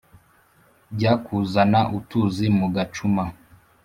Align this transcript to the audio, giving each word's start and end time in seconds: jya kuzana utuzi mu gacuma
jya 0.97 1.13
kuzana 1.23 1.79
utuzi 1.97 2.45
mu 2.57 2.67
gacuma 2.75 3.23